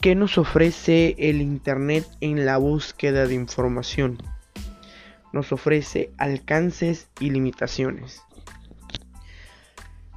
[0.01, 4.19] qué nos ofrece el internet en la búsqueda de información
[5.33, 8.23] nos ofrece alcances y limitaciones.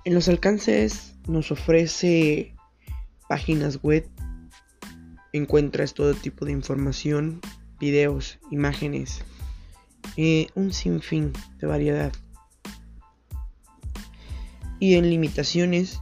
[0.04, 2.56] En los alcances nos ofrece
[3.30, 4.08] páginas web,
[5.32, 7.40] encuentras todo tipo de información,
[7.80, 9.24] videos, imágenes,
[10.18, 12.12] eh, un sinfín de variedad.
[14.80, 16.02] Y en limitaciones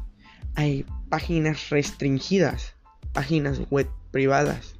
[0.55, 2.75] hay páginas restringidas,
[3.13, 4.75] páginas web privadas,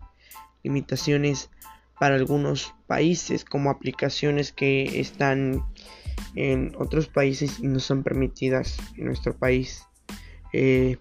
[0.64, 1.50] limitaciones
[2.00, 5.64] para algunos países como aplicaciones que están
[6.36, 9.86] en otros países y no son permitidas en nuestro país.
[10.54, 10.98] Eh,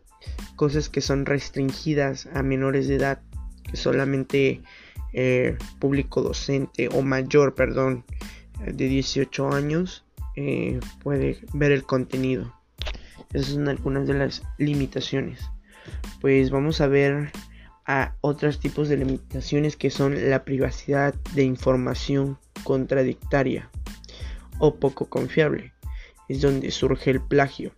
[0.56, 3.20] cosas que son restringidas a menores de edad,
[3.62, 4.62] que solamente
[5.12, 8.04] eh, público docente o mayor, perdón,
[8.64, 10.04] de 18 años
[10.36, 12.54] eh, puede ver el contenido.
[13.32, 15.40] Esas son algunas de las limitaciones.
[16.20, 17.30] Pues vamos a ver
[17.88, 23.70] a otros tipos de limitaciones que son la privacidad de información contradictoria
[24.58, 25.72] o poco confiable.
[26.28, 27.72] Es donde surge el plagio.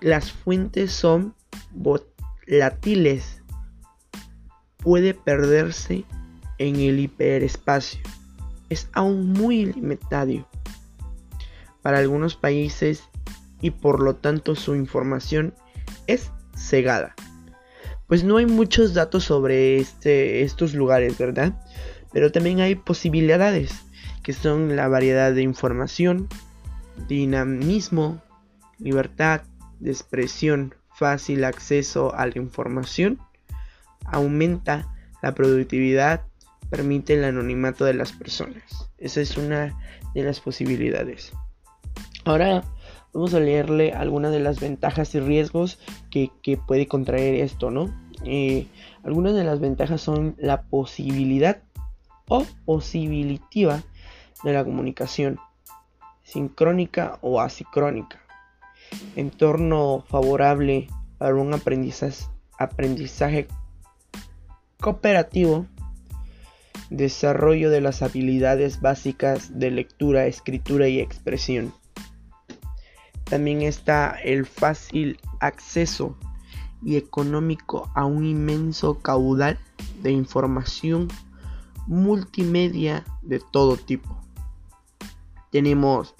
[0.00, 1.34] Las fuentes son
[1.72, 3.42] volátiles.
[4.76, 6.04] Puede perderse
[6.58, 8.00] en el hiperespacio.
[8.68, 10.48] Es aún muy limitado
[11.82, 13.02] para algunos países
[13.60, 15.54] y por lo tanto su información
[16.06, 17.16] es cegada
[18.12, 21.54] pues no hay muchos datos sobre este, estos lugares, ¿verdad?
[22.12, 23.86] Pero también hay posibilidades,
[24.22, 26.28] que son la variedad de información,
[27.08, 28.20] dinamismo,
[28.78, 29.40] libertad
[29.80, 33.18] de expresión, fácil acceso a la información,
[34.04, 36.20] aumenta la productividad,
[36.68, 38.90] permite el anonimato de las personas.
[38.98, 39.74] Esa es una
[40.14, 41.32] de las posibilidades.
[42.26, 42.62] Ahora
[43.14, 45.78] vamos a leerle algunas de las ventajas y riesgos
[46.10, 46.30] que,
[46.66, 48.01] puede contraer esto, ¿no?
[48.24, 48.68] Eh,
[49.02, 51.62] algunas de las ventajas son la posibilidad
[52.28, 53.82] o posibilitiva
[54.44, 55.38] de la comunicación,
[56.22, 58.20] sincrónica o asincrónica,
[59.16, 60.88] entorno favorable
[61.18, 62.24] para un aprendizaje,
[62.58, 63.48] aprendizaje
[64.80, 65.66] cooperativo,
[66.90, 71.72] desarrollo de las habilidades básicas de lectura, escritura y expresión.
[73.24, 76.18] También está el fácil acceso
[76.84, 79.58] y económico a un inmenso caudal
[80.02, 81.08] de información
[81.86, 84.16] multimedia de todo tipo.
[85.50, 86.14] Tenemos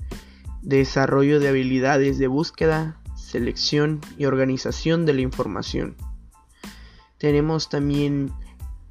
[0.63, 5.97] desarrollo de habilidades de búsqueda, selección y organización de la información.
[7.19, 8.33] Tenemos también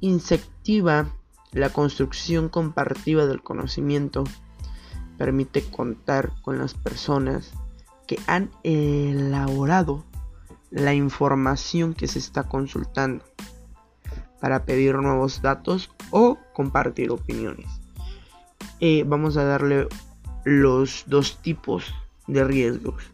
[0.00, 1.14] insectiva
[1.52, 4.24] la construcción compartida del conocimiento.
[5.18, 7.52] Permite contar con las personas
[8.06, 10.04] que han elaborado
[10.72, 13.24] la información que se está consultando
[14.40, 17.68] para pedir nuevos datos o compartir opiniones.
[18.80, 19.86] Eh, vamos a darle
[20.44, 21.94] los dos tipos
[22.26, 23.12] de riesgos.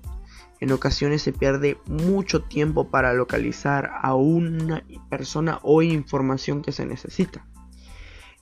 [0.60, 6.86] En ocasiones se pierde mucho tiempo para localizar a una persona o información que se
[6.86, 7.46] necesita.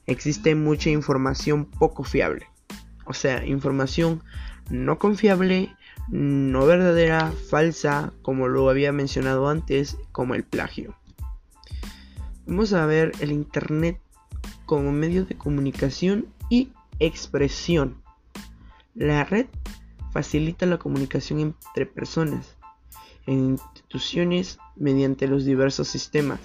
[0.07, 2.47] Existe mucha información poco fiable.
[3.07, 4.23] O sea, información
[4.71, 5.76] no confiable
[6.09, 10.95] no verdadera, falsa, como lo había mencionado antes, como el plagio.
[12.47, 14.01] Vamos a ver el Internet
[14.67, 16.71] como medio de comunicación y
[17.01, 18.01] expresión.
[18.95, 19.47] La red
[20.13, 22.57] facilita la comunicación entre personas,
[23.27, 26.41] en instituciones, mediante los diversos sistemas.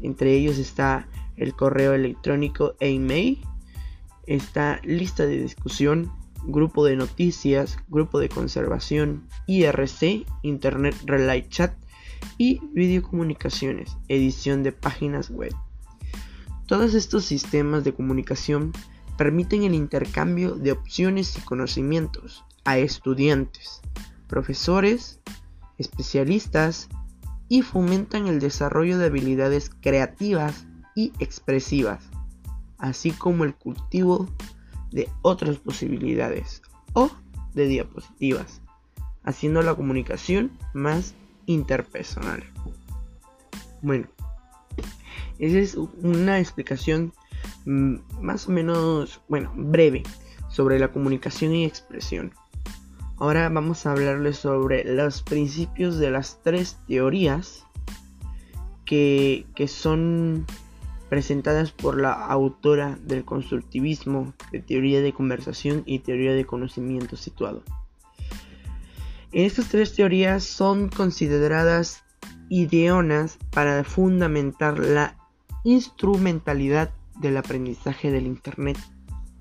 [0.00, 3.40] Entre ellos está el correo electrónico e email,
[4.26, 6.10] está lista de discusión,
[6.46, 11.74] grupo de noticias, grupo de conservación, IRC, Internet Relay Chat
[12.38, 15.52] y videocomunicaciones, edición de páginas web.
[16.66, 18.72] Todos estos sistemas de comunicación
[19.16, 23.80] permiten el intercambio de opciones y conocimientos a estudiantes,
[24.26, 25.20] profesores,
[25.78, 26.88] especialistas
[27.48, 32.02] y fomentan el desarrollo de habilidades creativas y expresivas,
[32.78, 34.28] así como el cultivo
[34.96, 36.62] de otras posibilidades
[36.94, 37.10] o
[37.52, 38.62] de diapositivas,
[39.24, 41.14] haciendo la comunicación más
[41.44, 42.42] interpersonal.
[43.82, 44.06] Bueno,
[45.38, 47.12] esa es una explicación
[47.66, 50.02] mm, más o menos, bueno, breve
[50.48, 52.32] sobre la comunicación y expresión.
[53.18, 57.66] Ahora vamos a hablarles sobre los principios de las tres teorías
[58.86, 60.46] que, que son
[61.08, 67.62] presentadas por la autora del constructivismo de teoría de conversación y teoría de conocimiento situado.
[69.32, 72.04] Estas tres teorías son consideradas
[72.48, 75.16] ideonas para fundamentar la
[75.64, 78.78] instrumentalidad del aprendizaje del Internet,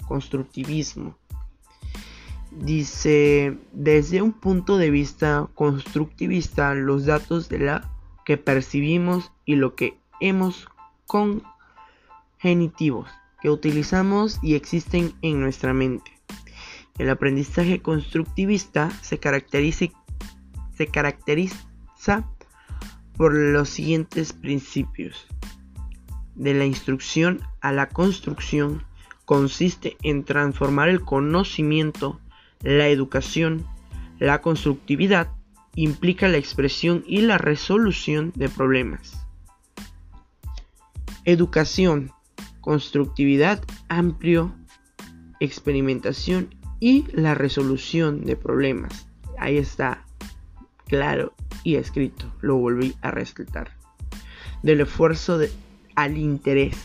[0.07, 1.17] constructivismo.
[2.51, 7.91] Dice, desde un punto de vista constructivista, los datos de la
[8.25, 10.67] que percibimos y lo que hemos
[11.05, 11.43] con
[12.37, 13.09] genitivos
[13.41, 16.11] que utilizamos y existen en nuestra mente.
[16.97, 19.87] El aprendizaje constructivista se caracteriza,
[20.75, 22.27] se caracteriza
[23.17, 25.27] por los siguientes principios.
[26.35, 28.83] De la instrucción a la construcción
[29.25, 32.19] consiste en transformar el conocimiento,
[32.61, 33.65] la educación,
[34.19, 35.31] la constructividad
[35.75, 39.25] implica la expresión y la resolución de problemas.
[41.25, 42.11] Educación
[42.65, 44.51] constructividad amplio,
[45.39, 49.07] experimentación y la resolución de problemas.
[49.37, 50.03] Ahí está,
[50.87, 53.69] claro y escrito, lo volví a rescatar.
[54.63, 55.39] Del esfuerzo
[55.93, 56.75] al interés.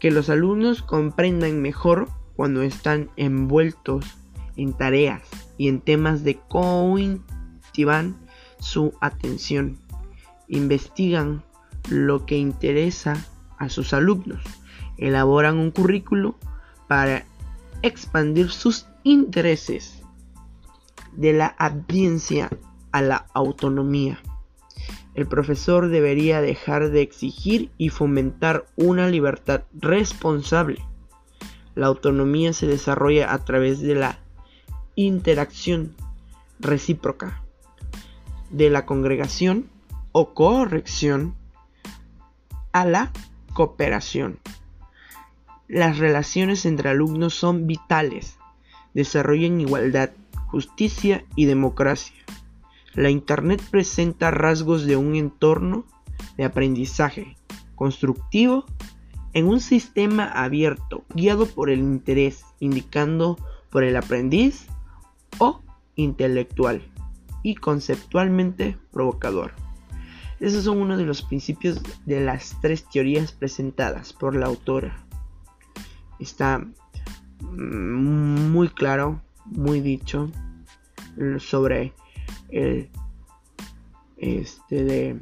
[0.00, 4.06] Que los alumnos comprendan mejor cuando están envueltos
[4.56, 5.28] en tareas
[5.58, 8.16] y en temas de cointivan
[8.58, 9.76] su atención.
[10.48, 11.44] Investigan
[11.90, 13.22] lo que interesa
[13.58, 14.61] a sus alumnos
[15.06, 16.36] elaboran un currículo
[16.88, 17.24] para
[17.82, 20.02] expandir sus intereses
[21.12, 22.50] de la audiencia
[22.92, 24.20] a la autonomía.
[25.14, 30.78] El profesor debería dejar de exigir y fomentar una libertad responsable.
[31.74, 34.18] La autonomía se desarrolla a través de la
[34.94, 35.94] interacción
[36.60, 37.42] recíproca,
[38.50, 39.68] de la congregación
[40.12, 41.34] o corrección
[42.72, 43.10] a la
[43.52, 44.38] cooperación.
[45.68, 48.36] Las relaciones entre alumnos son vitales,
[48.94, 50.10] desarrollan igualdad,
[50.48, 52.16] justicia y democracia.
[52.94, 55.86] La Internet presenta rasgos de un entorno
[56.36, 57.36] de aprendizaje
[57.74, 58.66] constructivo
[59.32, 63.38] en un sistema abierto, guiado por el interés, indicando
[63.70, 64.66] por el aprendiz
[65.38, 65.62] o
[65.94, 66.82] intelectual
[67.42, 69.52] y conceptualmente provocador.
[70.40, 75.06] Esos son uno de los principios de las tres teorías presentadas por la autora
[76.22, 76.64] está
[77.40, 80.30] muy claro, muy dicho
[81.38, 81.92] sobre
[82.48, 82.88] el
[84.16, 85.20] este de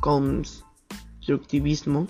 [0.00, 2.08] constructivismo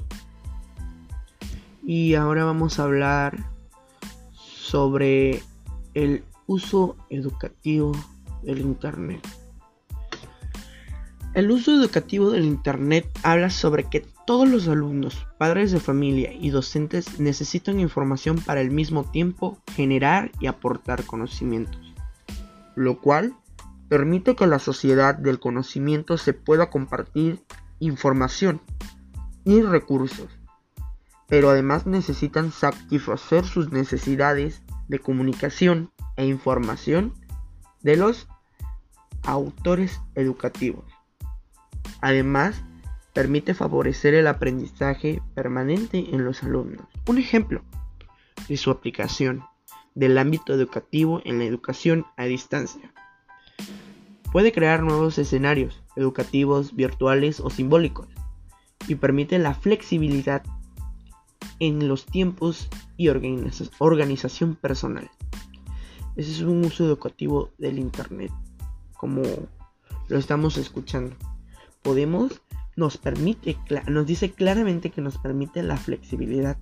[1.84, 3.50] y ahora vamos a hablar
[4.32, 5.42] sobre
[5.94, 7.92] el uso educativo
[8.42, 9.26] del internet.
[11.34, 16.50] El uso educativo del internet habla sobre que todos los alumnos, padres de familia y
[16.50, 21.94] docentes necesitan información para al mismo tiempo generar y aportar conocimientos,
[22.76, 23.34] lo cual
[23.88, 27.40] permite que la sociedad del conocimiento se pueda compartir
[27.78, 28.60] información
[29.44, 30.28] y recursos,
[31.28, 37.14] pero además necesitan satisfacer sus necesidades de comunicación e información
[37.82, 38.28] de los
[39.24, 40.84] autores educativos.
[42.00, 42.62] Además,
[43.12, 46.86] permite favorecer el aprendizaje permanente en los alumnos.
[47.06, 47.62] Un ejemplo
[48.48, 49.44] de su aplicación
[49.94, 52.92] del ámbito educativo en la educación a distancia.
[54.32, 58.08] Puede crear nuevos escenarios educativos, virtuales o simbólicos
[58.88, 60.42] y permite la flexibilidad
[61.58, 65.10] en los tiempos y organización personal.
[66.16, 68.32] Ese es un uso educativo del Internet,
[68.96, 69.22] como
[70.08, 71.14] lo estamos escuchando.
[71.82, 72.41] Podemos
[72.76, 76.58] nos permite, nos dice claramente que nos permite la flexibilidad,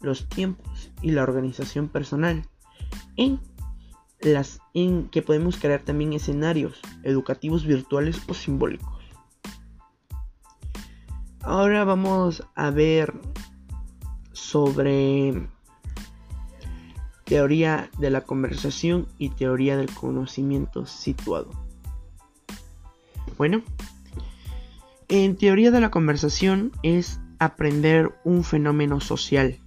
[0.00, 2.44] los tiempos y la organización personal
[3.16, 3.40] en
[4.20, 9.04] las en que podemos crear también escenarios educativos virtuales o simbólicos.
[11.40, 13.14] Ahora vamos a ver
[14.32, 15.48] sobre
[17.24, 21.50] teoría de la conversación y teoría del conocimiento situado.
[23.36, 23.62] Bueno,
[25.08, 29.58] en teoría de la conversación es aprender un fenómeno social,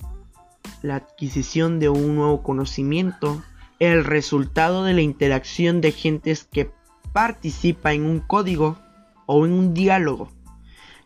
[0.82, 3.42] la adquisición de un nuevo conocimiento,
[3.80, 6.72] el resultado de la interacción de gentes que
[7.14, 8.78] participa en un código
[9.26, 10.30] o en un diálogo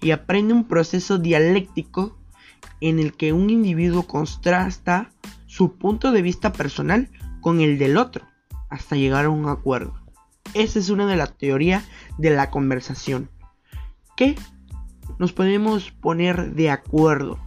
[0.02, 2.18] y aprende un proceso dialéctico
[2.82, 5.12] en el que un individuo contrasta
[5.46, 7.10] su punto de vista personal
[7.42, 8.26] con el del otro
[8.70, 9.94] hasta llegar a un acuerdo.
[10.56, 11.84] Esa es una de las teorías
[12.18, 13.30] de la conversación.
[14.16, 14.36] Que
[15.20, 17.40] nos podemos poner de acuerdo,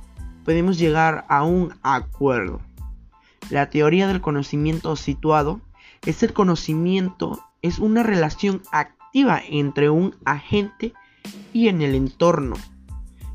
[0.45, 2.61] podemos llegar a un acuerdo.
[3.51, 5.61] La teoría del conocimiento situado
[6.05, 10.93] es el conocimiento, es una relación activa entre un agente
[11.53, 12.57] y en el entorno.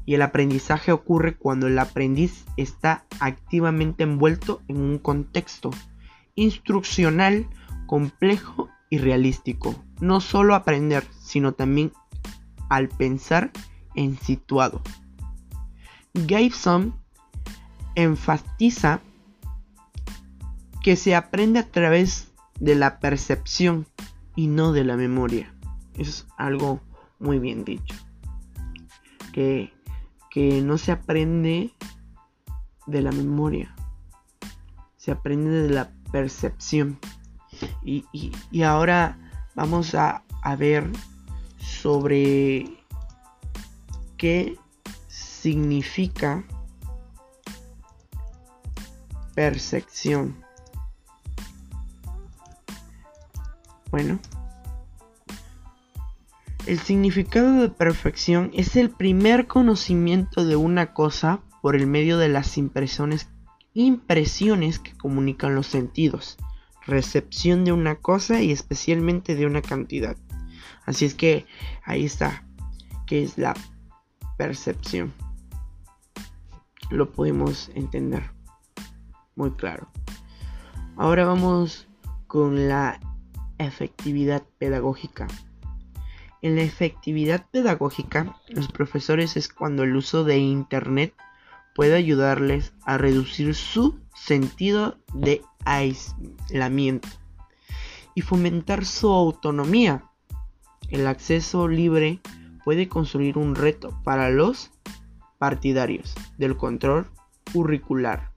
[0.06, 5.72] Y el aprendizaje ocurre cuando el aprendiz está activamente envuelto en un contexto
[6.36, 7.48] instruccional,
[7.88, 9.76] complejo y realístico.
[10.00, 11.94] No solo aprender, sino también
[12.72, 13.52] al pensar
[13.96, 14.82] en situado.
[16.26, 16.96] Gibson
[17.96, 19.02] enfatiza
[20.82, 23.88] que se aprende a través de la percepción
[24.38, 25.54] y no de la memoria.
[25.96, 26.80] es algo
[27.20, 27.94] muy bien dicho.
[29.34, 29.74] Que,
[30.30, 31.74] que no se aprende
[32.88, 33.76] de la memoria,
[34.96, 37.00] se aprende de la percepción.
[37.84, 39.18] Y, y, ahora
[39.56, 40.90] vamos a, a ver
[41.82, 42.66] sobre
[44.18, 44.56] qué
[45.08, 46.44] significa
[49.34, 50.36] percepción.
[53.90, 54.20] Bueno,
[56.68, 62.30] el significado de perfección es el primer conocimiento de una cosa por el medio de
[62.30, 63.28] las impresiones,
[63.74, 66.38] impresiones que comunican los sentidos,
[66.86, 70.16] recepción de una cosa y especialmente de una cantidad.
[70.86, 71.46] Así es que
[71.84, 72.44] ahí está,
[73.08, 73.54] que es la
[74.38, 75.14] percepción.
[76.90, 78.32] Lo podemos entender
[79.36, 79.88] muy claro.
[80.98, 81.88] Ahora vamos
[82.28, 83.00] con la
[83.58, 85.28] efectividad pedagógica.
[86.42, 91.14] En la efectividad pedagógica, los profesores es cuando el uso de Internet
[91.76, 97.08] puede ayudarles a reducir su sentido de aislamiento
[98.16, 100.04] y fomentar su autonomía.
[100.92, 102.20] El acceso libre
[102.66, 104.72] puede construir un reto para los
[105.40, 107.08] partidarios del control
[107.54, 108.32] curricular.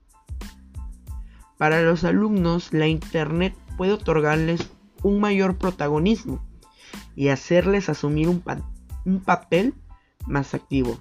[1.57, 4.69] Para los alumnos, la Internet puede otorgarles
[5.03, 6.43] un mayor protagonismo
[7.15, 8.41] y hacerles asumir un,
[9.19, 9.73] papel
[10.25, 10.97] más activo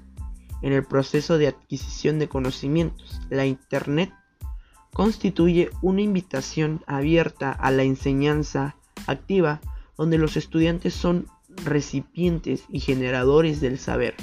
[0.60, 3.20] en el proceso de adquisición de conocimientos.
[3.30, 4.12] La Internet
[4.92, 9.60] constituye una invitación abierta a la enseñanza activa
[9.96, 11.26] donde los estudiantes son
[11.64, 14.14] recipientes y generadores del saber.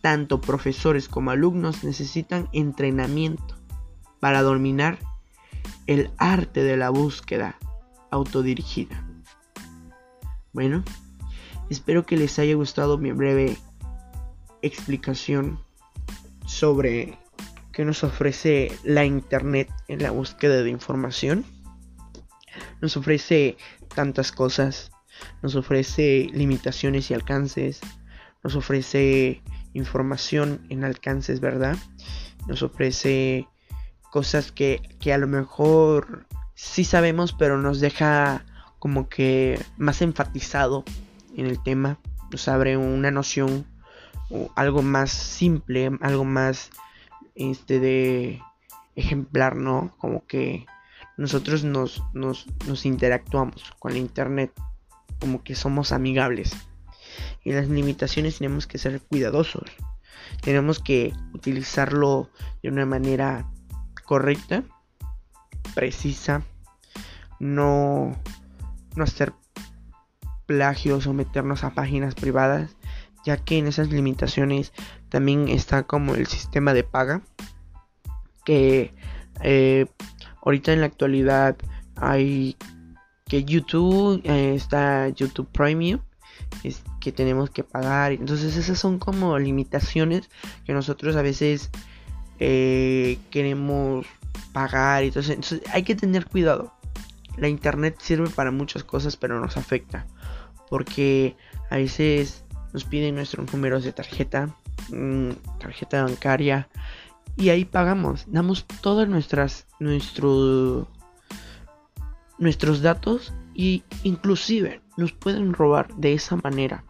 [0.00, 3.56] Tanto profesores como alumnos necesitan entrenamiento
[4.20, 4.98] para dominar
[5.86, 7.56] el arte de la búsqueda
[8.10, 9.04] autodirigida.
[10.52, 10.82] Bueno,
[11.70, 13.58] espero que les haya gustado mi breve
[14.62, 15.60] explicación
[16.46, 17.18] sobre
[17.72, 21.44] qué nos ofrece la Internet en la búsqueda de información.
[22.80, 23.56] Nos ofrece
[23.94, 24.90] tantas cosas,
[25.42, 27.80] nos ofrece limitaciones y alcances,
[28.42, 29.42] nos ofrece
[29.74, 31.76] información en alcances, ¿verdad?
[32.46, 33.46] Nos ofrece
[34.10, 38.44] cosas que, que a lo mejor sí sabemos, pero nos deja
[38.78, 40.84] como que más enfatizado
[41.36, 41.98] en el tema,
[42.30, 43.66] nos abre una noción
[44.30, 46.70] o algo más simple, algo más
[47.34, 48.40] este de
[48.96, 49.94] ejemplar, ¿no?
[49.98, 50.66] Como que
[51.16, 54.52] nosotros nos, nos, nos interactuamos con la internet,
[55.20, 56.56] como que somos amigables.
[57.44, 59.70] Y las limitaciones tenemos que ser cuidadosos.
[60.42, 62.30] Tenemos que utilizarlo
[62.62, 63.50] de una manera
[64.04, 64.64] correcta,
[65.74, 66.42] precisa,
[67.40, 68.16] no
[68.98, 69.32] no hacer
[70.46, 72.76] plagios o meternos a páginas privadas,
[73.24, 74.72] ya que en esas limitaciones
[75.08, 77.22] también está como el sistema de paga,
[78.44, 78.92] que
[79.42, 79.86] eh,
[80.42, 81.56] ahorita en la actualidad
[81.96, 82.56] hay
[83.28, 86.00] que YouTube eh, está YouTube Premium
[86.64, 88.12] es que tenemos que pagar.
[88.12, 90.28] Entonces esas son como limitaciones
[90.64, 91.70] que nosotros a veces
[92.40, 94.06] eh, queremos
[94.52, 96.72] pagar entonces hay que tener cuidado.
[97.36, 100.06] La internet sirve para muchas cosas, pero nos afecta.
[100.68, 101.36] Porque
[101.70, 104.54] a veces nos piden nuestros números de tarjeta,
[104.90, 105.30] mm,
[105.60, 106.68] tarjeta bancaria,
[107.36, 110.88] y ahí pagamos, damos todas nuestras nuestro,
[112.38, 116.84] nuestros datos y inclusive nos pueden robar de esa manera.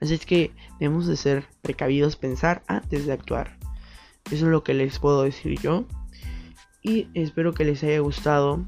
[0.00, 3.58] Así es que debemos de ser precavidos, pensar antes de actuar.
[4.26, 5.86] Eso es lo que les puedo decir yo.
[6.82, 8.64] Y espero que les haya gustado.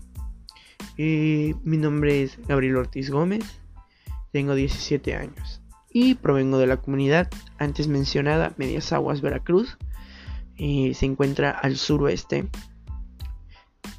[0.98, 3.44] Eh, mi nombre es Gabriel Ortiz Gómez.
[4.32, 5.62] Tengo 17 años.
[5.90, 9.78] Y provengo de la comunidad antes mencionada, Medias Aguas, Veracruz.
[10.56, 12.48] Y se encuentra al suroeste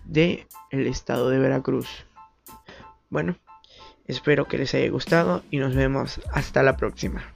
[0.06, 2.06] del el estado de Veracruz.
[3.14, 3.38] Bueno,
[4.08, 7.33] espero que les haya gustado y nos vemos hasta la próxima.